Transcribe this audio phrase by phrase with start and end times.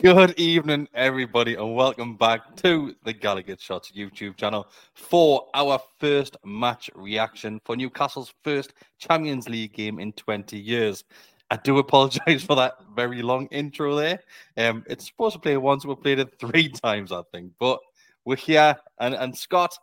[0.00, 6.36] Good evening, everybody, and welcome back to the Gallowgate Shots YouTube channel for our first
[6.44, 11.02] match reaction for Newcastle's first Champions League game in 20 years.
[11.50, 14.20] I do apologize for that very long intro there.
[14.56, 17.80] Um, it's supposed to play once, we played it three times, I think, but
[18.24, 18.76] we're here.
[19.00, 19.76] And, and Scott,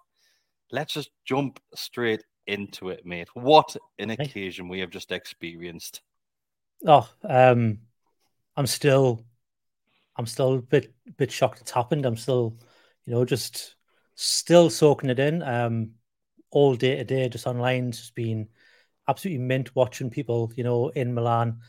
[0.72, 3.28] let's just jump straight into it, mate.
[3.34, 6.04] What an occasion we have just experienced.
[6.88, 7.80] Oh, um,
[8.56, 9.22] I'm still
[10.18, 12.06] I'm still a bit bit shocked it's happened.
[12.06, 12.58] I'm still,
[13.06, 13.76] you know, just
[14.16, 15.44] still soaking it in.
[15.44, 15.92] Um,
[16.52, 18.48] all day today, just online, it's just been
[19.08, 21.60] absolutely mint watching people, you know, in Milan,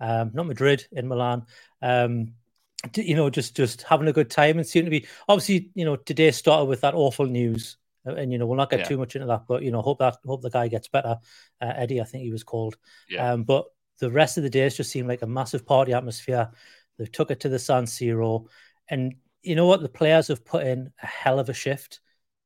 [0.00, 1.44] um, not Madrid, in Milan.
[1.82, 2.34] Um,
[2.94, 5.96] you know, just just having a good time and seem to be obviously, you know,
[5.96, 8.86] today started with that awful news, uh, and you know, we'll not get yeah.
[8.86, 11.18] too much into that, but you know, hope that hope the guy gets better.
[11.60, 12.76] Uh, Eddie, I think he was called.
[13.08, 13.32] Yeah.
[13.32, 13.66] Um, but
[13.98, 16.50] the rest of the days just seemed like a massive party atmosphere.
[16.98, 18.46] They took it to the San Siro,
[18.88, 19.82] and you know what?
[19.82, 22.00] The players have put in a hell of a shift,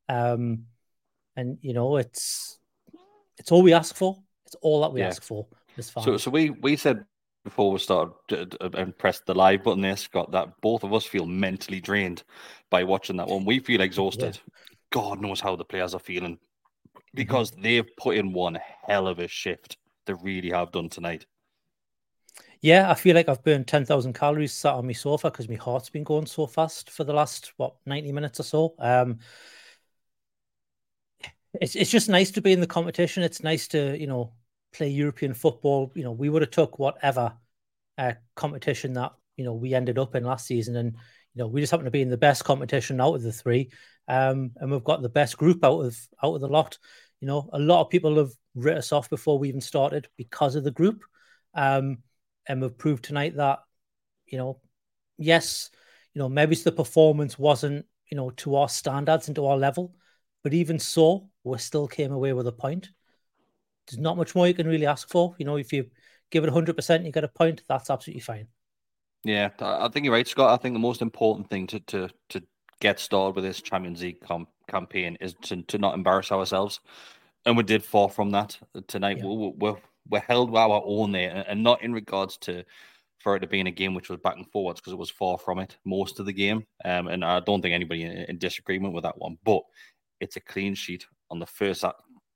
[0.09, 0.67] um,
[1.37, 2.59] and you know it's
[3.39, 4.19] it's all we ask for.
[4.47, 5.09] It's all that we yeah.
[5.09, 5.47] ask for.
[5.81, 7.05] So, so we we said
[7.45, 11.27] before we started and pressed the live button there, Scott, that both of us feel
[11.27, 12.23] mentally drained
[12.71, 13.45] by watching that one.
[13.45, 14.37] We feel exhausted.
[14.37, 14.55] Yeah.
[14.91, 16.39] God knows how the players are feeling
[17.15, 17.63] because mm-hmm.
[17.63, 19.79] they've put in one hell of a shift.
[20.07, 21.27] They really have done tonight.
[22.63, 25.89] Yeah, I feel like I've burned 10,000 calories sat on my sofa because my heart's
[25.89, 28.75] been going so fast for the last, what, 90 minutes or so.
[28.79, 29.19] Um,
[31.55, 33.23] it's, it's just nice to be in the competition.
[33.23, 34.33] It's nice to, you know,
[34.73, 35.91] play European football.
[35.95, 37.35] You know, we would have took whatever
[37.99, 40.77] uh, competition that, you know, we ended up in last season.
[40.77, 43.33] And, you know, we just happen to be in the best competition out of the
[43.33, 43.71] three.
[44.09, 46.79] Um, and we've got the best group out of out of the lot.
[47.21, 50.57] You know, a lot of people have written us off before we even started because
[50.57, 51.03] of the group.
[51.55, 51.99] Um,
[52.47, 53.61] and we've proved tonight that
[54.27, 54.61] you know,
[55.19, 55.71] yes,
[56.15, 59.95] you know maybe the performance wasn't you know to our standards and to our level,
[60.43, 62.91] but even so, we still came away with a point.
[63.87, 65.35] There's not much more you can really ask for.
[65.39, 65.87] You know, if you
[66.31, 68.47] give it 100%, you get a point, that's absolutely fine.
[69.25, 70.59] Yeah, I think you're right, Scott.
[70.59, 72.43] I think the most important thing to to to
[72.81, 76.81] get started with this Champions League com- campaign is to, to not embarrass ourselves,
[77.45, 79.19] and we did fall from that tonight.
[79.19, 79.27] Yeah.
[79.27, 79.77] We're, we're,
[80.11, 82.65] we're held our own there, and not in regards to
[83.19, 85.11] for it to be in a game which was back and forwards because it was
[85.11, 86.65] far from it most of the game.
[86.85, 89.63] Um, and I don't think anybody in, in disagreement with that one, but
[90.21, 91.85] it's a clean sheet on the first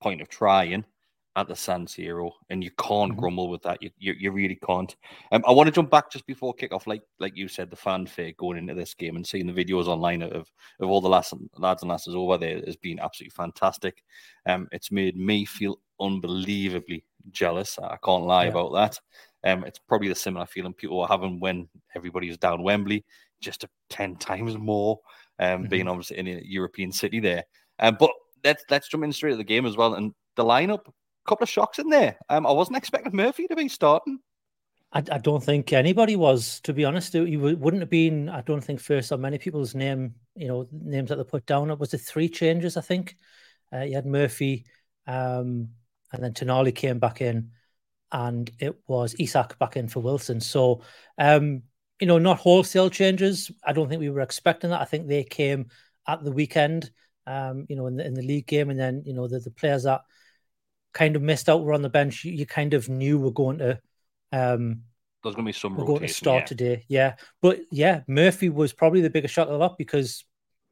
[0.02, 0.84] point of trying
[1.36, 3.20] at the San Siro, and you can't mm-hmm.
[3.20, 3.82] grumble with that.
[3.82, 4.94] You, you, you really can't.
[5.32, 8.32] Um, I want to jump back just before kickoff, like like you said, the fanfare
[8.38, 10.50] going into this game and seeing the videos online of
[10.80, 14.04] of all the lads, lads and lasses over there has been absolutely fantastic.
[14.46, 17.78] Um, it's made me feel unbelievably jealous.
[17.78, 18.50] I can't lie yeah.
[18.50, 19.00] about that.
[19.44, 23.04] Um, it's probably the similar feeling people were having when everybody was down Wembley,
[23.40, 25.00] just a, ten times more.
[25.38, 25.68] Um, mm-hmm.
[25.68, 27.42] being obviously in a European city there.
[27.80, 28.10] Um, but
[28.44, 29.94] let's let's jump in straight to the game as well.
[29.94, 32.16] And the lineup A couple of shocks in there.
[32.28, 34.20] Um, I wasn't expecting Murphy to be starting.
[34.92, 37.12] I, I don't think anybody was, to be honest.
[37.12, 41.08] He wouldn't have been, I don't think, first on many people's name, you know, names
[41.08, 41.70] that they put down.
[41.70, 43.16] It was the three changes, I think.
[43.72, 44.66] Uh, you had Murphy,
[45.08, 45.70] um,
[46.14, 47.50] and then Tonali came back in,
[48.12, 50.40] and it was Isak back in for Wilson.
[50.40, 50.82] So,
[51.18, 51.62] um,
[52.00, 53.50] you know, not wholesale changes.
[53.64, 54.80] I don't think we were expecting that.
[54.80, 55.66] I think they came
[56.06, 56.90] at the weekend,
[57.26, 59.50] um, you know, in the, in the league game, and then you know the, the
[59.50, 60.02] players that
[60.92, 63.58] kind of missed out were on the bench, you, you kind of knew we're going
[63.58, 63.80] to.
[64.32, 64.82] Um,
[65.22, 65.76] There's going to be some.
[65.76, 66.46] We're going to start yeah.
[66.46, 67.14] today, yeah.
[67.42, 70.24] But yeah, Murphy was probably the biggest shock of the lot because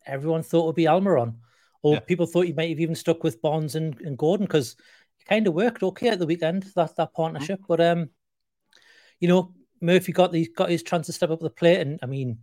[0.07, 1.37] everyone thought it would be Almiron,
[1.83, 2.01] or yeah.
[2.01, 4.77] people thought he might have even stuck with Barnes and, and Gordon because
[5.29, 7.61] kind of worked okay at the weekend that that partnership.
[7.61, 7.67] Mm-hmm.
[7.69, 8.11] But um,
[9.21, 12.07] you know, Murphy got the got his chance to step up the plate, and I
[12.07, 12.39] mean,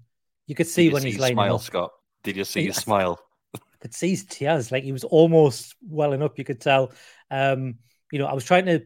[0.48, 1.62] you could see when he's lining smile, up.
[1.62, 1.92] Scott.
[2.24, 3.20] Did you see his smile?
[3.80, 4.72] could see his tears.
[4.72, 6.38] Like he was almost welling up.
[6.38, 6.92] You could tell.
[7.32, 7.76] Um,
[8.12, 8.86] you know, I was trying to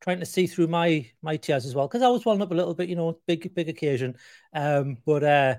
[0.00, 2.54] trying to see through my my tears as well because I was welling up a
[2.54, 2.88] little bit.
[2.88, 4.16] You know, big big occasion.
[4.52, 5.54] Um, but uh,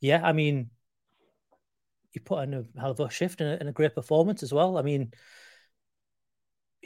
[0.00, 0.70] yeah, I mean,
[2.10, 4.52] he put in a hell of a shift and a, and a great performance as
[4.52, 4.78] well.
[4.78, 5.12] I mean,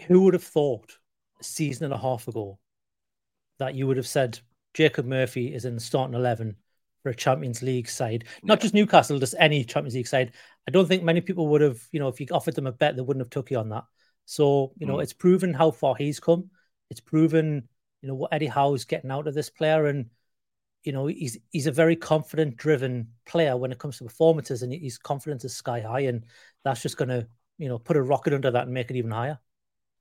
[0.06, 0.98] who would have thought
[1.40, 2.58] a season and a half ago
[3.58, 4.38] that you would have said
[4.74, 6.56] Jacob Murphy is in the starting eleven
[7.02, 8.62] for a Champions League side, not yeah.
[8.62, 10.32] just Newcastle, just any Champions League side.
[10.66, 12.96] I don't think many people would have, you know, if you offered them a bet,
[12.96, 13.84] they wouldn't have took you on that.
[14.26, 15.02] So, you know, mm.
[15.02, 16.50] it's proven how far he's come.
[16.90, 17.68] It's proven,
[18.02, 19.86] you know, what Eddie Howe is getting out of this player.
[19.86, 20.10] And,
[20.82, 24.72] you know, he's he's a very confident driven player when it comes to performances and
[24.72, 26.00] his confidence is sky high.
[26.00, 26.24] And
[26.64, 27.26] that's just gonna,
[27.58, 29.38] you know, put a rocket under that and make it even higher.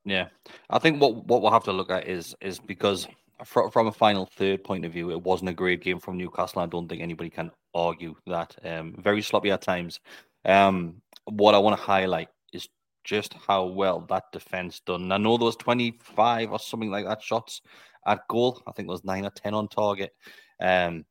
[0.07, 0.30] Yeah.
[0.69, 3.07] I think what what we'll have to look at is is because
[3.44, 6.62] from, a final third point of view, it wasn't a great game from Newcastle.
[6.62, 8.56] I don't think anybody can argue that.
[8.63, 10.00] Um, very sloppy at times.
[10.45, 12.69] Um, what I want to highlight is
[13.04, 15.12] just how well that defense done.
[15.12, 17.62] I know there was 25 or something like that shots
[18.06, 18.63] at goal.
[18.65, 20.13] I think it was nine or 10 on target.
[20.62, 21.06] Um,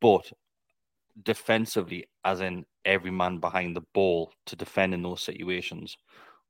[0.00, 0.32] but
[1.20, 5.98] defensively, as in every man behind the ball to defend in those situations,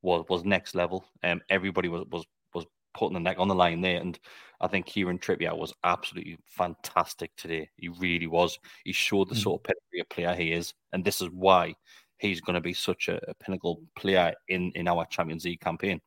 [0.02, 1.04] was was next level.
[1.22, 2.24] Um, everybody was was
[2.54, 4.00] was putting the neck on the line there.
[4.00, 4.18] And
[4.60, 7.68] I think Kieran Trippier was absolutely fantastic today.
[7.76, 8.58] He really was.
[8.84, 9.42] He showed the mm.
[9.42, 11.74] sort of pedigree of player he is, and this is why
[12.18, 16.00] he's going to be such a, a, pinnacle player in in our Champions League campaign.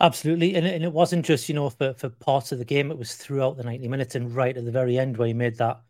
[0.00, 2.98] Absolutely, and, and it wasn't just you know for, for parts of the game; it
[2.98, 5.80] was throughout the ninety minutes and right at the very end where he made that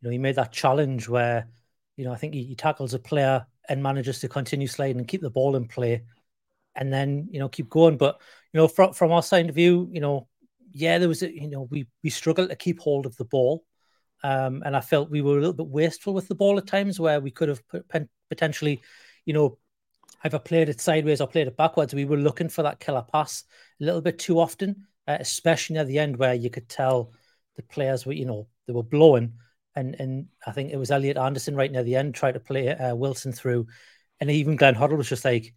[0.00, 1.48] you know he made that challenge where
[1.96, 5.08] you know I think he, he tackles a player and manages to continue sliding and
[5.08, 6.02] keep the ball in play
[6.74, 7.96] and then you know keep going.
[7.96, 8.20] But
[8.52, 10.28] you know, from from our side of view, you know,
[10.72, 13.64] yeah, there was a, you know we we struggled to keep hold of the ball,
[14.22, 16.98] um, and I felt we were a little bit wasteful with the ball at times
[16.98, 17.62] where we could have
[18.28, 18.80] potentially,
[19.24, 19.58] you know,
[20.24, 21.94] either played it sideways or played it backwards.
[21.94, 23.44] We were looking for that killer pass
[23.80, 27.12] a little bit too often, uh, especially near the end where you could tell
[27.56, 29.34] the players were you know they were blowing.
[29.74, 32.68] And, and I think it was Elliot Anderson right near the end tried to play
[32.68, 33.66] uh, Wilson through,
[34.20, 35.54] and even Glenn Hoddle was just like,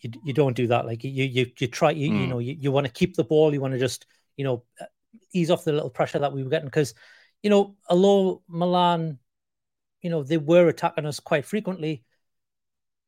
[0.00, 0.86] you, you don't do that.
[0.86, 2.20] Like you you you try you, mm.
[2.20, 3.52] you know you, you want to keep the ball.
[3.52, 4.06] You want to just
[4.36, 4.86] you know uh,
[5.32, 6.94] ease off the little pressure that we were getting because
[7.42, 9.18] you know although Milan,
[10.00, 12.04] you know they were attacking us quite frequently.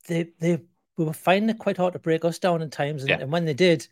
[0.09, 0.61] They they
[0.97, 3.19] we were finding it quite hard to break us down in times, and, yeah.
[3.21, 3.87] and when they did,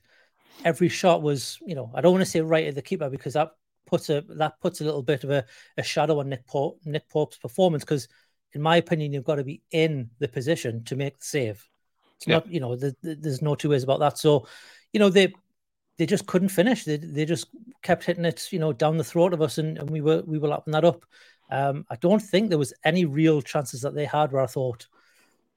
[0.65, 3.35] every shot was you know I don't want to say right at the keeper because
[3.35, 3.53] that
[3.93, 5.45] puts a that puts a little bit of a,
[5.77, 8.09] a shadow on Nick Pope, Nick Pope's performance because
[8.55, 11.69] in my opinion you've got to be in the position to make the save.
[12.17, 12.37] It's yeah.
[12.37, 14.17] not, you know, the, the, there's no two ways about that.
[14.17, 14.47] So,
[14.95, 15.35] you know, they
[15.99, 16.85] they just couldn't finish.
[16.85, 17.49] They they just
[17.83, 20.39] kept hitting it, you know, down the throat of us, and, and we were we
[20.39, 21.05] were lapping that up.
[21.51, 24.87] Um, I don't think there was any real chances that they had where I thought,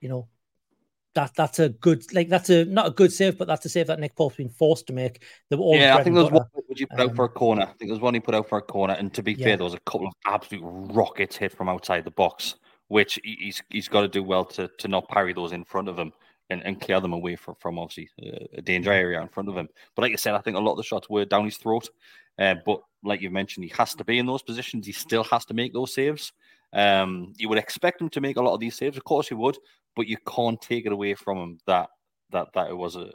[0.01, 0.27] you know,
[1.15, 3.87] that that's a good like that's a not a good save, but that's a save
[3.87, 5.23] that Nick Pope's been forced to make.
[5.49, 7.63] yeah, I think there was one which he put um, out for a corner.
[7.63, 9.45] I think there was one he put out for a corner, and to be yeah.
[9.45, 12.55] fair, there was a couple of absolute rockets hit from outside the box,
[12.89, 15.97] which he's he's got to do well to to not parry those in front of
[15.97, 16.13] him.
[16.51, 19.57] And, and clear them away from, from obviously uh, a danger area in front of
[19.57, 19.67] him.
[19.95, 21.89] But like I said, I think a lot of the shots were down his throat.
[22.37, 24.85] Uh, but like you mentioned, he has to be in those positions.
[24.85, 26.33] He still has to make those saves.
[26.71, 29.33] Um, you would expect him to make a lot of these saves, of course he
[29.33, 29.57] would,
[29.95, 31.89] but you can't take it away from him that
[32.31, 33.09] that that it was a,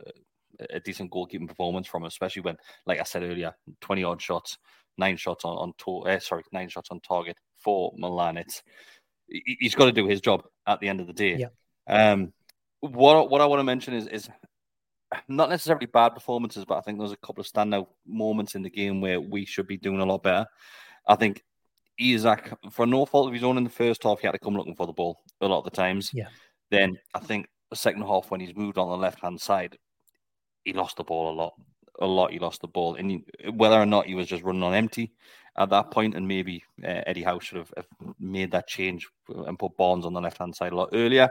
[0.71, 2.57] a decent goalkeeping performance from him, especially when,
[2.87, 4.59] like I said earlier, twenty odd shots,
[4.99, 8.37] nine shots on on to- uh, sorry, nine shots on target for Milan.
[8.37, 8.63] It's
[9.29, 11.37] he's got to do his job at the end of the day.
[11.37, 11.49] Yeah.
[12.13, 12.33] Um,
[12.81, 14.29] what what I want to mention is is
[15.29, 18.71] not necessarily bad performances, but I think there's a couple of standout moments in the
[18.71, 20.47] game where we should be doing a lot better.
[21.07, 21.43] I think
[21.99, 24.55] Isak, for no fault of his own in the first half, he had to come
[24.55, 26.11] looking for the ball a lot of the times.
[26.15, 26.29] Yeah.
[26.71, 29.77] Then I think the second half, when he's moved on the left hand side,
[30.65, 31.55] he lost the ball a lot.
[32.01, 32.95] A lot, he lost the ball.
[32.95, 35.13] And he, whether or not he was just running on empty
[35.59, 37.87] at that point, and maybe uh, Eddie Howe should have, have,
[38.19, 41.31] made that change and put Barnes on the left hand side a lot earlier.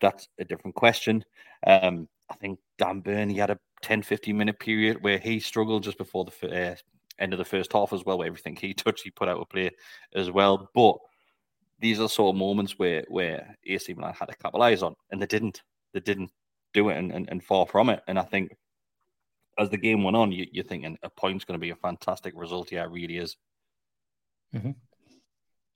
[0.00, 1.24] That's a different question.
[1.66, 5.82] Um, I think Dan Burn, he had a 10 15 minute period where he struggled
[5.82, 6.74] just before the uh,
[7.18, 9.44] end of the first half as well, where everything he touched, he put out a
[9.44, 9.70] play
[10.14, 10.70] as well.
[10.74, 10.96] But
[11.80, 15.26] these are sort of moments where where AC Milan had to capitalize on, and they
[15.26, 15.62] didn't.
[15.92, 16.30] They didn't
[16.72, 18.00] do it, and, and, and far from it.
[18.06, 18.56] And I think
[19.58, 22.34] as the game went on, you, are thinking a point's going to be a fantastic
[22.36, 22.70] result.
[22.70, 23.36] Yeah, it really is.
[24.54, 24.70] Mm-hmm.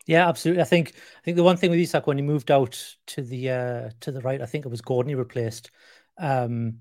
[0.06, 0.62] Yeah, absolutely.
[0.62, 3.50] I think I think the one thing with Isak when he moved out to the
[3.50, 5.70] uh to the right, I think it was Gordon he replaced,
[6.18, 6.80] um,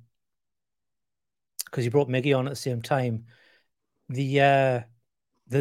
[1.66, 3.26] because he brought Miggy on at the same time.
[4.10, 4.82] The uh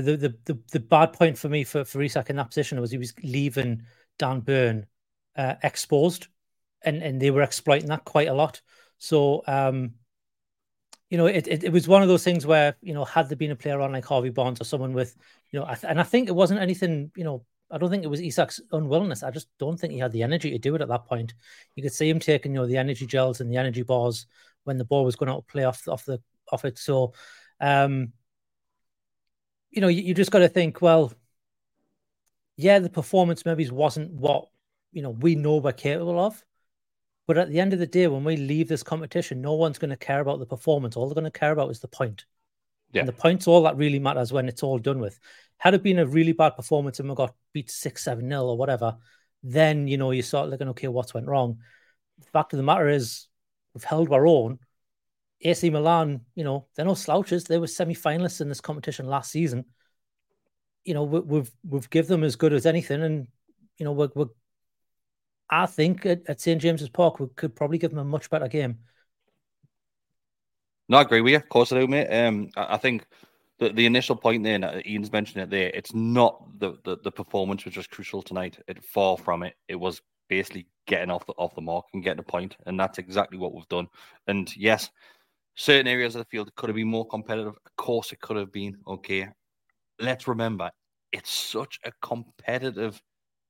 [0.01, 2.91] the, the the the bad point for me for for Isak in that position was
[2.91, 3.83] he was leaving
[4.19, 4.87] Dan Burn
[5.37, 6.29] uh, exposed,
[6.83, 8.61] and and they were exploiting that quite a lot.
[8.99, 9.95] So um,
[11.13, 13.37] you know, it, it, it was one of those things where you know, had there
[13.37, 15.15] been a player on like Harvey Barnes or someone with,
[15.51, 18.23] you know, and I think it wasn't anything, you know, I don't think it was
[18.23, 19.23] Isak's unwillingness.
[19.23, 21.35] I just don't think he had the energy to do it at that point.
[21.77, 24.27] You could see him taking, you know, the energy gels and the energy bars
[24.65, 26.19] when the ball was going out to play off off the
[26.51, 26.79] off it.
[26.79, 27.13] So,
[27.61, 28.15] um,
[29.73, 31.13] you know, you, you just got to think, well,
[32.57, 34.49] yeah, the performance maybe wasn't what
[34.93, 36.45] you know we know we're capable of,
[37.27, 39.91] but at the end of the day, when we leave this competition, no one's going
[39.91, 40.97] to care about the performance.
[40.97, 42.27] All they're going to care about is the point.
[42.93, 43.01] Yeah.
[43.01, 45.19] And the point's all that really matters when it's all done with.
[45.57, 48.59] Had it been a really bad performance and we got beat six, seven nil or
[48.59, 48.97] whatever,
[49.43, 51.59] then you know you start looking, okay, what's went wrong?
[52.19, 53.29] The fact of the matter is,
[53.73, 54.59] we've held our own.
[55.43, 57.45] AC Milan, you know, they're no slouches.
[57.45, 59.65] They were semi-finalists in this competition last season.
[60.85, 63.29] You know, we, we've we've give them as good as anything, and
[63.79, 64.27] you know, we're, we're
[65.51, 68.49] I think at, at St James's Park we could probably give them a much better
[68.49, 68.79] game.
[70.89, 71.37] No, I agree with you.
[71.37, 72.09] Of course I do, mate.
[72.09, 73.07] Um, I, I think
[73.59, 77.13] the, the initial point there, and Ian's mentioned it there, it's not the, the, the
[77.13, 78.59] performance which was crucial tonight.
[78.67, 79.55] It far from it.
[79.69, 82.99] It was basically getting off the off the mark and getting a point, and that's
[82.99, 83.89] exactly what we've done.
[84.27, 84.91] And yes,
[85.55, 87.55] certain areas of the field could have been more competitive.
[87.65, 88.77] Of course, it could have been.
[88.87, 89.29] Okay,
[89.99, 90.71] let's remember
[91.13, 93.01] it's such a competitive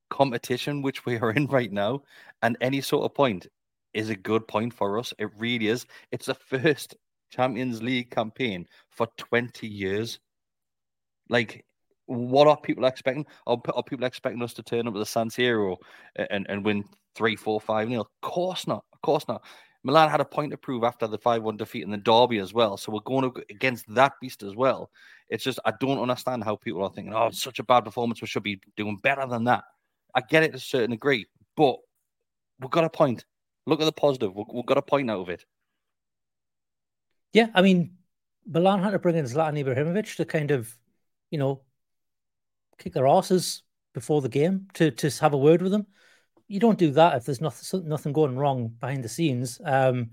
[0.09, 2.03] competition which we are in right now,
[2.41, 3.47] and any sort of point
[3.93, 5.13] is a good point for us.
[5.17, 5.85] It really is.
[6.11, 6.95] It's the first
[7.31, 10.19] Champions League campaign for 20 years.
[11.29, 11.65] Like,
[12.05, 13.25] what are people expecting?
[13.47, 15.77] Are, are people expecting us to turn up at the San Siro
[16.15, 16.83] and, and win
[17.15, 18.01] 3 4 5 nil?
[18.01, 18.83] Of course not.
[18.93, 19.43] Of course not.
[19.83, 22.53] Milan had a point to prove after the 5 1 defeat in the Derby as
[22.53, 22.77] well.
[22.77, 24.89] So we're going against that beast as well.
[25.29, 28.21] It's just, I don't understand how people are thinking, oh, it's such a bad performance.
[28.21, 29.65] We should be doing better than that.
[30.15, 31.77] I get it to a certain degree, but
[32.59, 33.25] we've got a point.
[33.65, 34.33] Look at the positive.
[34.35, 35.45] We've, got a point out of it.
[37.33, 37.97] Yeah, I mean,
[38.45, 40.77] Milan had to bring in Zlatan Ibrahimovic to kind of,
[41.31, 41.61] you know,
[42.77, 43.63] kick their asses
[43.93, 45.87] before the game to to have a word with them.
[46.53, 49.59] You don't do that if there's nothing nothing going wrong behind the scenes.
[49.65, 50.11] Um,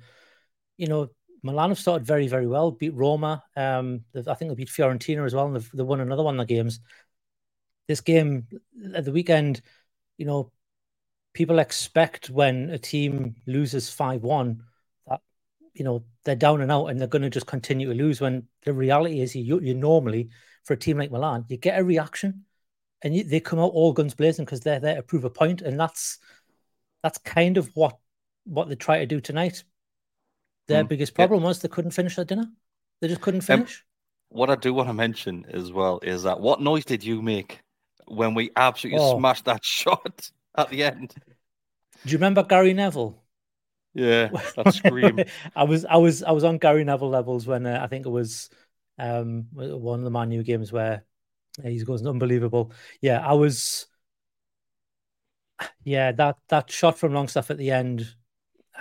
[0.79, 1.11] you know,
[1.43, 2.71] Milan have started very very well.
[2.71, 3.45] Beat Roma.
[3.55, 6.49] Um, I think they beat Fiorentina as well, and they've, they won another one of
[6.49, 6.81] the games.
[7.89, 8.47] This game
[8.95, 9.61] at the weekend,
[10.17, 10.51] you know,
[11.35, 14.63] people expect when a team loses 5 1
[15.09, 15.21] that,
[15.75, 18.19] you know, they're down and out and they're going to just continue to lose.
[18.19, 20.31] When the reality is, you, you normally,
[20.65, 22.47] for a team like Milan, you get a reaction
[23.03, 25.63] and you, they come out all guns blazing because they're there to prove a point,
[25.63, 26.19] and that's
[27.03, 27.99] that's kind of what
[28.45, 29.65] what they try to do tonight.
[30.69, 31.49] Their mm, biggest problem yeah.
[31.49, 32.47] was they couldn't finish their dinner.
[33.01, 33.85] They just couldn't um, finish.
[34.33, 37.21] Um, what I do want to mention as well is that what noise did you
[37.21, 37.61] make
[38.07, 39.19] when we absolutely oh.
[39.19, 41.15] smashed that shot at the end.
[42.05, 43.23] Do you remember Gary Neville?
[43.95, 45.21] Yeah, that scream.
[45.57, 48.11] I was I was I was on Gary Neville levels when uh, I think it
[48.11, 48.49] was
[48.99, 51.05] um one of the Man U games where
[51.63, 52.73] he goes unbelievable.
[53.01, 53.87] Yeah, I was.
[55.85, 58.15] Yeah, that that shot from Longstaff at the end.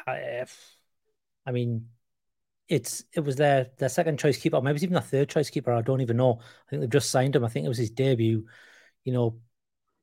[0.08, 0.46] I,
[1.46, 1.88] I mean,
[2.70, 5.74] it's it was their their second choice keeper, maybe it's even their third choice keeper.
[5.74, 6.40] I don't even know.
[6.40, 7.44] I think they've just signed him.
[7.44, 8.46] I think it was his debut.
[9.04, 9.40] You know,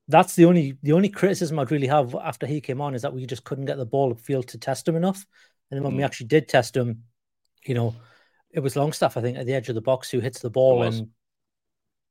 [0.09, 3.15] that's the only the only criticism I'd really have after he came on is that
[3.15, 5.25] we just couldn't get the ball upfield to test him enough.
[5.71, 5.99] And then when mm.
[5.99, 7.05] we actually did test him,
[7.65, 7.95] you know,
[8.51, 10.83] it was Longstaff, I think, at the edge of the box who hits the ball
[10.83, 11.09] and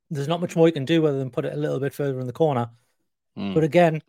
[0.09, 2.19] there's not much more you can do other than put it a little bit further
[2.19, 2.69] in the corner.
[3.37, 3.53] Mm.
[3.53, 4.01] But again,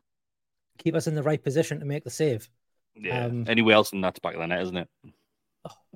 [0.78, 2.48] keep us in the right position to make the save.
[2.94, 3.26] Yeah.
[3.26, 4.88] Um, Anywhere else in that's back of the net, isn't it?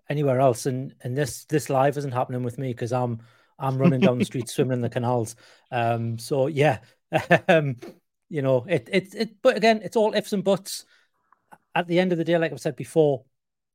[0.08, 3.20] Anywhere else, and and this this live isn't happening with me because I'm
[3.58, 5.36] I'm running down the street swimming in the canals.
[5.70, 6.78] Um, so yeah,
[7.48, 7.76] um,
[8.28, 9.42] you know it it it.
[9.42, 10.84] But again, it's all ifs and buts.
[11.74, 13.24] At the end of the day, like I've said before,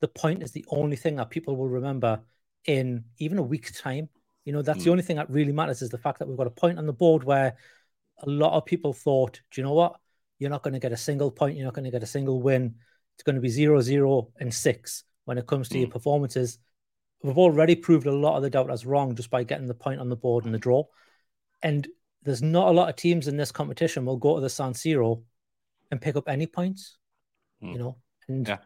[0.01, 2.20] the point is the only thing that people will remember
[2.65, 4.10] in even a week's time.
[4.46, 4.84] You know, that's mm.
[4.86, 6.86] the only thing that really matters is the fact that we've got a point on
[6.86, 7.56] the board where
[8.24, 10.00] a lot of people thought, do you know what?
[10.40, 11.58] You're not going to get a single point.
[11.58, 12.75] You're not going to get a single win.
[13.16, 15.82] It's going to be zero, zero, and six when it comes to mm.
[15.82, 16.60] your performances.
[17.24, 20.10] We've already proved a lot of the doubters wrong just by getting the point on
[20.10, 20.84] the board and the draw.
[21.64, 21.88] And
[22.22, 25.24] there's not a lot of teams in this competition will go to the San Siro
[25.90, 26.98] and pick up any points.
[27.64, 27.74] Mm.
[27.74, 27.98] You know,
[28.28, 28.58] and yeah.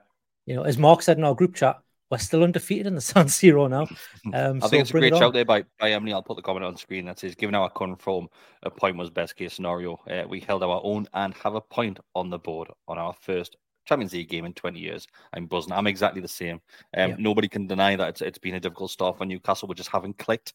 [0.46, 1.78] you know, as Mark said in our group chat,
[2.10, 3.88] we're still undefeated in the San Siro now.
[4.34, 6.14] Um, I so think it's a great it shout there by, by Emily.
[6.14, 8.28] I'll put the comment on screen that says, given our current form,
[8.64, 9.94] a point was best case scenario.
[10.10, 13.56] Uh, we held our own and have a point on the board on our first
[13.86, 15.08] Champions League game in 20 years.
[15.34, 15.72] I'm buzzing.
[15.72, 16.62] I'm exactly the same.
[16.96, 17.16] Um, yeah.
[17.18, 19.68] Nobody can deny that it's, it's been a difficult start for Newcastle.
[19.68, 20.54] We just haven't clicked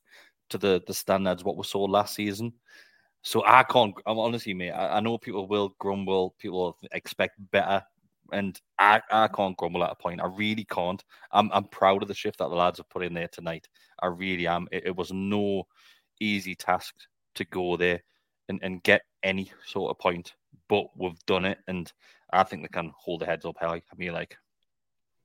[0.51, 2.53] to the, the standards what we saw last season.
[3.23, 3.95] So I can't.
[4.07, 4.73] I'm honestly, mate.
[4.73, 6.35] I, I know people will grumble.
[6.39, 7.83] People expect better
[8.33, 10.21] and I, I can't grumble at a point.
[10.21, 11.03] I really can't.
[11.33, 13.69] I'm I'm proud of the shift that the lads have put in there tonight.
[14.01, 14.69] I really am.
[14.73, 15.65] It, it was no
[16.21, 16.95] easy task
[17.35, 18.03] to go there
[18.49, 20.35] and, and get any sort of point,
[20.69, 21.93] but we've done it, and
[22.33, 23.83] I think they can hold their heads up high.
[23.91, 24.37] I mean, like,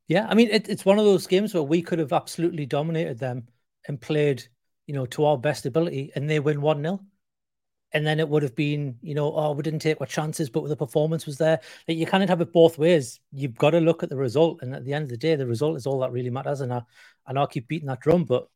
[0.08, 3.20] yeah, I mean, it, it's one of those games where we could have absolutely dominated
[3.20, 3.48] them
[3.88, 4.44] and played,
[4.88, 7.00] you know, to our best ability, and they win one 0
[7.91, 10.67] and then it would have been, you know, oh, we didn't take our chances, but
[10.67, 11.60] the performance was there.
[11.88, 13.19] Like, you can't have it both ways.
[13.32, 15.47] You've got to look at the result, and at the end of the day, the
[15.47, 16.62] result is all that really matters.
[16.62, 16.82] And I,
[17.28, 18.47] and I'll keep beating that drum, but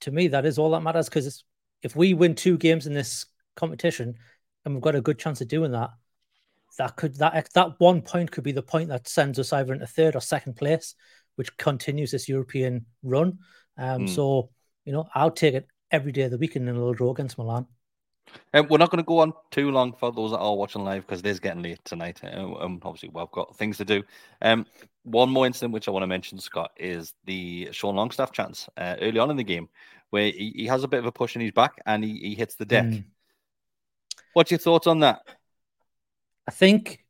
[0.00, 1.44] to me, that is all that matters because
[1.82, 3.26] if we win two games in this
[3.56, 4.14] competition,
[4.64, 5.90] and we've got a good chance of doing that,
[6.78, 9.86] that could that that one point could be the point that sends us either into
[9.86, 10.94] third or second place,
[11.36, 13.38] which continues this European run.
[13.76, 14.08] Um, mm.
[14.08, 14.50] So
[14.84, 17.38] you know, I'll take it every day of the week in a little draw against
[17.38, 17.66] Milan.
[18.54, 21.06] Um, we're not going to go on too long for those that are watching live
[21.06, 22.20] because it is getting late tonight.
[22.22, 24.02] Uh, um, obviously, we've got things to do.
[24.40, 24.66] Um,
[25.04, 28.96] one more incident which I want to mention, Scott, is the Sean Longstaff chance uh,
[29.00, 29.68] early on in the game
[30.10, 32.34] where he, he, has a bit of a push in his back and he, he
[32.34, 32.84] hits the deck.
[32.84, 33.04] Mm.
[34.34, 35.22] What's your thoughts on that?
[36.46, 37.04] I think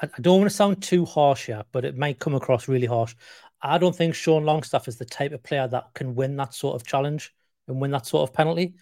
[0.00, 2.86] I, I don't want to sound too harsh here, but it might come across really
[2.86, 3.14] harsh.
[3.60, 6.76] I don't think Sean Longstaff is the type of player that can win that sort
[6.76, 7.34] of challenge
[7.68, 8.74] and win that sort of penalty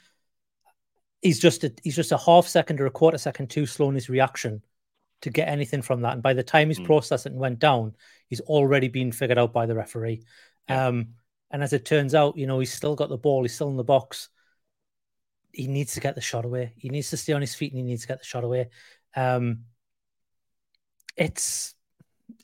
[1.22, 3.94] he's just a he's just a half second or a quarter second too slow in
[3.94, 4.62] his reaction
[5.22, 6.14] to get anything from that.
[6.14, 6.86] And by the time he's mm.
[6.86, 7.94] processed it and went down,
[8.28, 10.22] he's already been figured out by the referee.
[10.68, 10.86] Yeah.
[10.86, 11.08] Um,
[11.50, 13.76] and as it turns out, you know, he's still got the ball, he's still in
[13.76, 14.28] the box.
[15.50, 16.74] He needs to get the shot away.
[16.76, 18.68] He needs to stay on his feet and he needs to get the shot away.
[19.16, 19.64] Um,
[21.16, 21.74] it's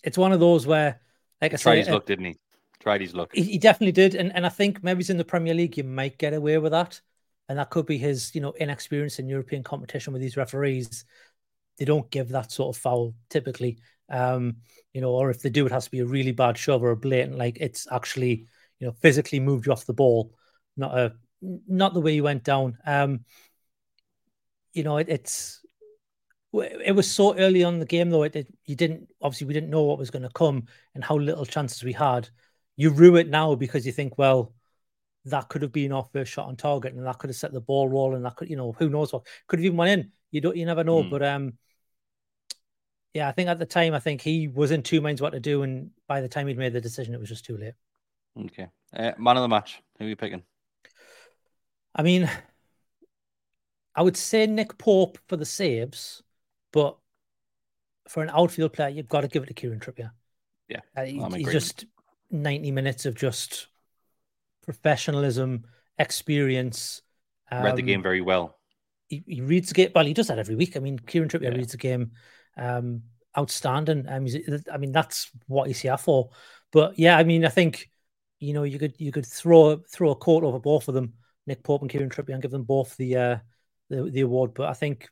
[0.02, 1.00] it's one of those where,
[1.40, 2.36] like I said tried say, his look, didn't he?
[2.80, 3.30] Tried his luck.
[3.32, 5.84] He, he definitely did, and and I think maybe he's in the Premier League, you
[5.84, 7.00] might get away with that
[7.48, 11.04] and that could be his, you know, inexperience in European competition with these referees.
[11.78, 13.78] They don't give that sort of foul typically,
[14.08, 14.56] um,
[14.92, 16.90] you know, or if they do, it has to be a really bad shove or
[16.90, 18.46] a blatant, like it's actually,
[18.78, 20.32] you know, physically moved you off the ball,
[20.76, 22.78] not a, not the way you went down.
[22.86, 23.24] Um,
[24.72, 25.60] you know, it, it's,
[26.62, 28.22] it was so early on the game though.
[28.22, 31.16] It, it you didn't obviously we didn't know what was going to come and how
[31.16, 32.28] little chances we had.
[32.76, 34.52] You rue it now because you think, well,
[35.26, 37.60] that could have been our first shot on target and that could have set the
[37.60, 38.22] ball rolling.
[38.22, 40.12] That could, you know, who knows what could have even went in.
[40.30, 41.02] You don't, you never know.
[41.02, 41.10] Mm.
[41.10, 41.52] But um,
[43.14, 45.40] yeah, I think at the time, I think he was in two minds what to
[45.40, 47.74] do, and by the time he'd made the decision, it was just too late.
[48.38, 49.80] Okay, uh, man of the match.
[49.98, 50.42] Who are you picking?
[51.94, 52.28] I mean,
[53.94, 56.24] I would say Nick Pope for the saves,
[56.72, 56.96] but
[58.08, 60.10] for an outfield player, you've got to give it to Kieran Trippier.
[60.68, 61.84] Yeah, uh, he, he's just
[62.32, 63.68] ninety minutes of just
[64.64, 65.64] professionalism,
[65.98, 67.02] experience.
[67.50, 68.58] Um, Read the game um, very well.
[69.08, 69.90] He, he, reads the game.
[69.94, 70.76] Well, he does that every week.
[70.76, 71.58] I mean, Kieran Trippier yeah.
[71.58, 72.12] reads the game.
[72.56, 73.02] Um,
[73.36, 74.06] outstanding.
[74.08, 74.26] Um,
[74.72, 76.30] I mean, that's what he's here for.
[76.72, 77.90] But yeah, I mean, I think
[78.40, 81.14] you know you could you could throw throw a coat over both of them,
[81.46, 83.38] Nick Pope and Kieran Trippier, and give them both the uh,
[83.90, 84.54] the, the award.
[84.54, 85.08] But I think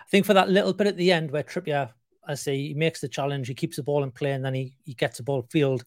[0.00, 1.90] I think for that little bit at the end where Trippier,
[2.26, 4.76] I say, he makes the challenge, he keeps the ball in play, and then he
[4.84, 5.84] he gets the ball field.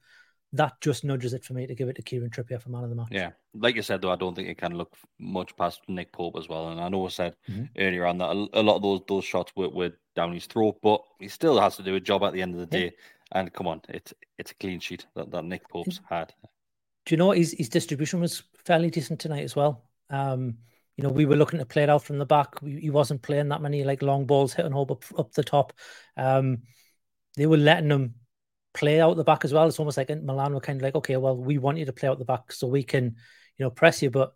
[0.54, 2.90] That just nudges it for me to give it to Kieran Trippier for man of
[2.90, 3.08] the match.
[3.12, 6.36] Yeah, like you said though, I don't think it can look much past Nick Pope
[6.38, 6.70] as well.
[6.70, 7.66] And I know I said mm-hmm.
[7.78, 11.02] earlier on that a, lot of those those shots were, were down his throat, but
[11.20, 12.90] he still has to do a job at the end of the yeah.
[12.90, 12.96] day.
[13.32, 16.34] And come on, it's it's a clean sheet that, that Nick Pope's had.
[17.06, 19.86] Do you know his his distribution was fairly decent tonight as well?
[20.10, 20.58] Um,
[20.98, 22.62] you know, we were looking to play it out from the back.
[22.64, 25.74] He wasn't playing that many like long balls hitting home up up the top.
[26.18, 26.64] Um,
[27.38, 28.16] they were letting him
[28.74, 29.68] play out the back as well.
[29.68, 32.10] It's almost like Milan were kind of like, okay, well, we want you to play
[32.10, 33.16] out the back so we can,
[33.58, 34.34] you know, press you, but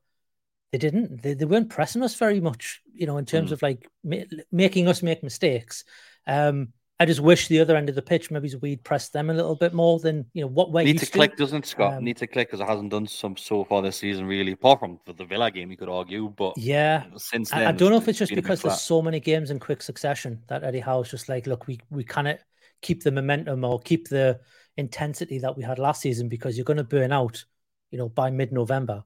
[0.71, 1.21] they didn't.
[1.21, 3.53] They, they weren't pressing us very much, you know, in terms mm.
[3.53, 5.85] of like ma- making us make mistakes.
[6.27, 9.33] Um, I just wish the other end of the pitch maybe we'd press them a
[9.33, 10.85] little bit more than you know what way.
[10.85, 11.95] Need to click, doesn't Scott?
[11.95, 14.53] Um, Need to click because it hasn't done some so far this season, really.
[14.53, 17.71] Apart from for the Villa game, you could argue, but yeah, since then, I, I
[17.73, 20.79] don't know if it's just because there's so many games in quick succession that Eddie
[20.79, 22.39] Howe's just like, look, we we cannot
[22.81, 24.39] keep the momentum or keep the
[24.77, 27.43] intensity that we had last season because you're going to burn out,
[27.91, 29.03] you know, by mid-November,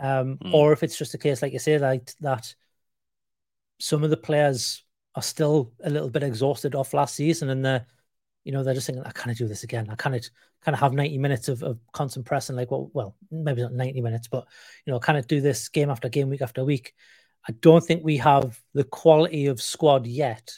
[0.00, 0.52] um, mm.
[0.52, 2.54] or if it's just a case like you say, like that,
[3.78, 7.86] some of the players are still a little bit exhausted off last season, and they're
[8.44, 9.88] you know they're just thinking, I can't do this again.
[9.90, 10.30] I can't
[10.64, 14.00] kind of have ninety minutes of, of constant pressing, like well, well, maybe not ninety
[14.00, 14.46] minutes, but
[14.84, 16.94] you know, kind of do this game after game, week after week.
[17.48, 20.50] I don't think we have the quality of squad yet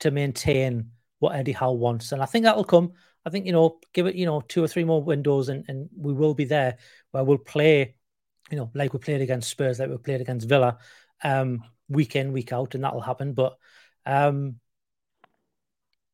[0.00, 2.92] to maintain what Eddie Howe wants, and I think that'll come.
[3.24, 5.88] I think you know, give it you know two or three more windows, and and
[5.96, 6.78] we will be there
[7.10, 7.94] where we'll play,
[8.50, 10.78] you know, like we played against Spurs, like we played against Villa,
[11.22, 13.32] um, week in week out, and that'll happen.
[13.34, 13.56] But
[14.06, 14.56] um,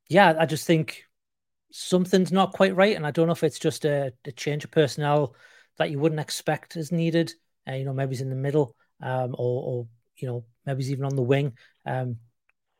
[0.08, 1.04] yeah, I just think
[1.70, 4.70] something's not quite right, and I don't know if it's just a, a change of
[4.70, 5.34] personnel
[5.76, 7.32] that you wouldn't expect is needed.
[7.68, 9.86] Uh, you know, maybe he's in the middle, um, or, or
[10.16, 11.56] you know, maybe he's even on the wing.
[11.86, 12.18] Um,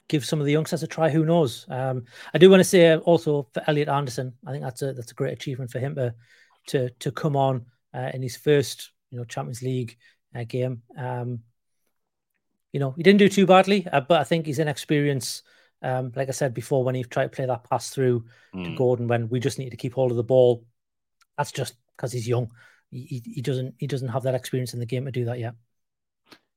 [0.08, 1.10] give some of the youngsters a try.
[1.10, 1.66] Who knows?
[1.68, 5.12] Um, I do want to say also for Elliot Anderson, I think that's a that's
[5.12, 6.14] a great achievement for him to
[6.68, 9.96] to to come on uh, in his first you know Champions League
[10.34, 10.82] uh, game.
[10.96, 11.40] Um,
[12.72, 15.44] you know, he didn't do too badly, uh, but I think he's inexperienced.
[15.80, 18.64] Um, like I said before, when he tried to play that pass through mm.
[18.64, 18.74] to.
[18.76, 20.64] Gordon, when we just need to keep hold of the ball,
[21.36, 22.50] that's just because he's young.
[22.90, 25.54] He, he, doesn't he doesn't have that experience in the game to do that yet.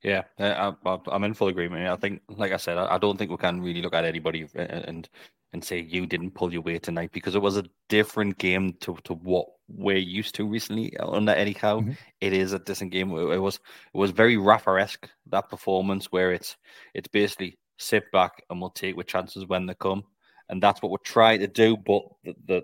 [0.03, 0.73] Yeah, I,
[1.11, 1.87] am in full agreement.
[1.87, 5.09] I think, like I said, I, don't think we can really look at anybody and
[5.53, 8.97] and say you didn't pull your weight tonight because it was a different game to,
[9.05, 11.79] to what we're used to recently under Eddie Howe.
[11.79, 11.91] Mm-hmm.
[12.21, 13.11] It is a different game.
[13.11, 16.57] It was it was very Rafa esque that performance where it's
[16.93, 20.03] it's basically sit back and we'll take with chances when they come,
[20.49, 21.77] and that's what we're trying to do.
[21.77, 22.61] But the, the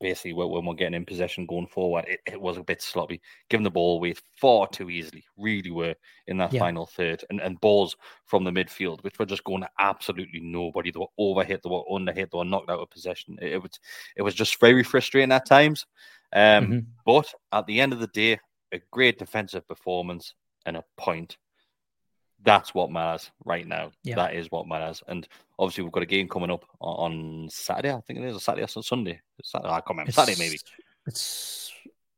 [0.00, 3.64] basically when we're getting in possession going forward, it, it was a bit sloppy, giving
[3.64, 5.24] the ball away far too easily.
[5.36, 5.94] Really were
[6.26, 6.60] in that yeah.
[6.60, 10.90] final third, and, and balls from the midfield, which were just going to absolutely nobody.
[10.90, 13.38] They were overhit, they were underhit, they were knocked out of possession.
[13.40, 13.80] It, it was
[14.16, 15.86] it was just very frustrating at times.
[16.32, 16.78] Um, mm-hmm.
[17.04, 18.38] But at the end of the day,
[18.72, 20.34] a great defensive performance
[20.66, 21.36] and a point
[22.42, 23.92] that's what matters right now.
[24.02, 24.16] Yeah.
[24.16, 25.02] That is what matters.
[25.08, 25.26] And
[25.58, 27.92] obviously, we've got a game coming up on Saturday.
[27.92, 29.20] I think it is a Saturday or Sunday.
[29.42, 30.12] Saturday, I can't remember.
[30.12, 30.58] Saturday, maybe.
[31.06, 31.72] It's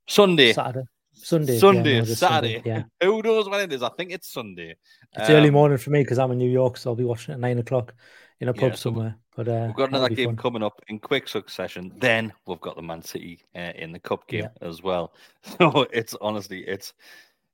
[0.06, 0.52] Sunday.
[0.52, 0.86] Saturday.
[1.14, 1.58] Sunday.
[1.58, 2.54] Sunday, yeah, Saturday.
[2.54, 2.82] Sunday, yeah.
[3.06, 3.82] Who knows when it is?
[3.82, 4.76] I think it's Sunday.
[5.14, 7.34] It's um, early morning for me because I'm in New York, so I'll be watching
[7.34, 7.94] at nine o'clock
[8.40, 9.16] in a pub yeah, so somewhere.
[9.36, 10.36] But uh, we've got another game fun.
[10.36, 11.92] coming up in quick succession.
[11.96, 15.14] Then we've got the Man City uh, in the cup game as well.
[15.58, 16.92] So it's honestly, it's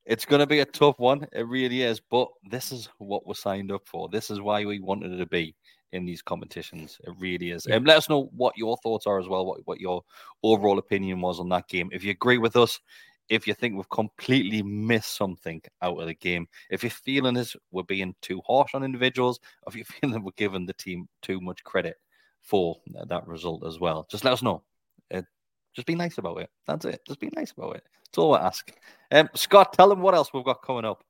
[0.09, 1.27] it's going to be a tough one.
[1.33, 2.01] It really is.
[2.01, 4.09] But this is what we're signed up for.
[4.09, 5.55] This is why we wanted it to be
[5.93, 6.99] in these competitions.
[7.05, 7.67] It really is.
[7.67, 10.03] And um, let us know what your thoughts are as well, what, what your
[10.43, 11.91] overall opinion was on that game.
[11.93, 12.81] If you agree with us,
[13.29, 17.55] if you think we've completely missed something out of the game, if you're feeling as
[17.71, 21.39] we're being too harsh on individuals, if you're feeling that we're giving the team too
[21.39, 21.97] much credit
[22.41, 22.77] for
[23.09, 24.63] that result as well, just let us know.
[25.11, 25.27] It,
[25.75, 26.49] just be nice about it.
[26.67, 27.03] That's it.
[27.07, 27.85] Just be nice about it.
[28.11, 28.73] That's all I ask.
[29.11, 31.03] Um, Scott, tell them what else we've got coming up.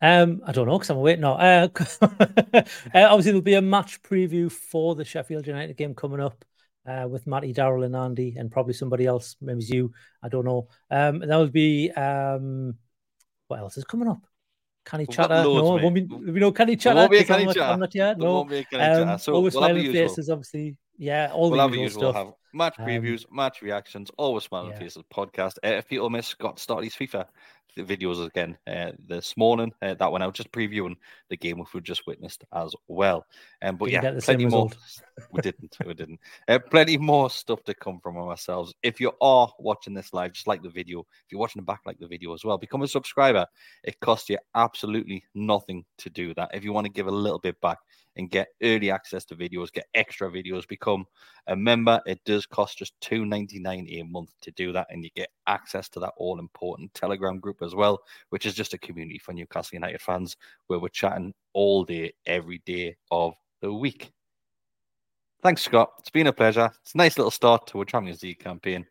[0.00, 1.34] Um, I don't know because I'm waiting now.
[1.34, 1.68] Uh,
[2.02, 2.62] uh,
[2.94, 6.44] obviously, there'll be a match preview for the Sheffield United game coming up
[6.86, 9.36] uh, with Matty, Daryl, and Andy, and probably somebody else.
[9.40, 9.92] Maybe it's you.
[10.22, 10.68] I don't know.
[10.90, 12.76] Um, that will be um,
[13.48, 14.24] what else is coming up?
[14.84, 15.42] Can he chatter?
[15.42, 17.00] No, won't be, we know can he chatter?
[17.00, 17.76] Won't be a can he chatter?
[17.76, 18.18] Not yet.
[18.18, 18.34] No.
[18.34, 20.76] Won't be a um, so always we'll smiling faces, obviously.
[20.96, 22.34] Yeah, all we'll the usual, usual stuff.
[22.58, 24.78] Match um, previews, um, match reactions, always smiling yeah.
[24.78, 25.56] faces podcast.
[25.64, 27.26] Uh, if people miss Scott start FIFA
[27.76, 30.96] videos again uh, this morning, uh, that went out just previewing
[31.28, 33.24] the game which we just witnessed as well.
[33.62, 34.70] Um, but yeah, plenty more,
[35.30, 35.76] we didn't.
[35.84, 36.20] We didn't.
[36.48, 38.74] Uh, plenty more stuff to come from ourselves.
[38.82, 41.00] If you are watching this live, just like the video.
[41.00, 42.58] If you're watching the back, like the video as well.
[42.58, 43.46] Become a subscriber.
[43.84, 46.50] It costs you absolutely nothing to do that.
[46.54, 47.78] If you want to give a little bit back
[48.16, 51.04] and get early access to videos, get extra videos, become
[51.46, 52.00] a member.
[52.06, 55.28] It does cost just two ninety nine a month to do that, and you get
[55.46, 59.32] access to that all important Telegram group as well, which is just a community for
[59.32, 64.12] Newcastle United fans where we're chatting all day, every day of the week.
[65.42, 65.92] Thanks, Scott.
[66.00, 66.70] It's been a pleasure.
[66.82, 68.86] It's a nice little start to a Champions League campaign.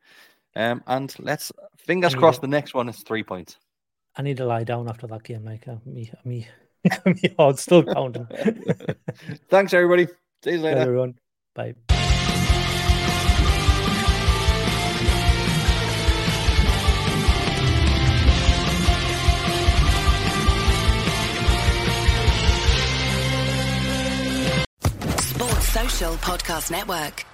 [0.55, 3.57] Um, and let's fingers crossed the next one is three points.
[4.15, 6.47] I need to lie down after that game, like uh, me, me,
[7.05, 8.27] me heart's still pounding.
[9.49, 10.07] Thanks, everybody.
[10.43, 10.77] See you later.
[10.77, 11.19] Bye, everyone.
[11.53, 11.96] Bye.
[26.17, 27.26] Podcast Network.